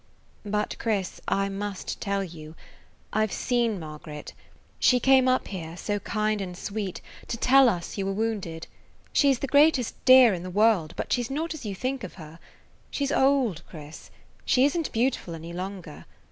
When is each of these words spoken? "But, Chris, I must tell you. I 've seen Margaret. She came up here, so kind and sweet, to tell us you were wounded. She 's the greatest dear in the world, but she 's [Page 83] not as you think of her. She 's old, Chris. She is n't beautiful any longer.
"But, 0.47 0.79
Chris, 0.79 1.21
I 1.27 1.47
must 1.47 2.01
tell 2.01 2.23
you. 2.23 2.55
I 3.13 3.23
've 3.27 3.31
seen 3.31 3.79
Margaret. 3.79 4.33
She 4.79 4.99
came 4.99 5.27
up 5.27 5.49
here, 5.49 5.77
so 5.77 5.99
kind 5.99 6.41
and 6.41 6.57
sweet, 6.57 7.01
to 7.27 7.37
tell 7.37 7.69
us 7.69 7.99
you 7.99 8.07
were 8.07 8.11
wounded. 8.11 8.65
She 9.13 9.31
's 9.31 9.37
the 9.37 9.47
greatest 9.47 10.03
dear 10.05 10.33
in 10.33 10.41
the 10.41 10.49
world, 10.49 10.95
but 10.97 11.13
she 11.13 11.21
's 11.21 11.25
[Page 11.27 11.33
83] 11.33 11.35
not 11.35 11.53
as 11.53 11.65
you 11.67 11.75
think 11.75 12.03
of 12.03 12.15
her. 12.15 12.39
She 12.89 13.05
's 13.05 13.11
old, 13.11 13.61
Chris. 13.69 14.09
She 14.43 14.65
is 14.65 14.75
n't 14.75 14.91
beautiful 14.91 15.35
any 15.35 15.53
longer. 15.53 16.05